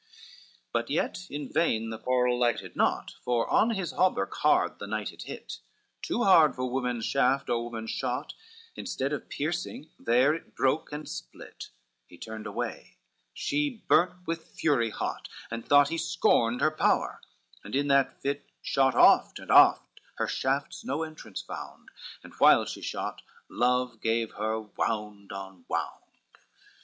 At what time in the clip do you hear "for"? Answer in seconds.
3.23-3.47, 6.55-6.67